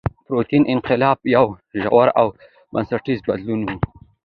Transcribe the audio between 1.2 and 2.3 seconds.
یو ژور او